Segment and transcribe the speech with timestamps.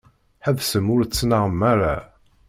[0.45, 1.95] Ḥebsem ur ttnaɣem ara.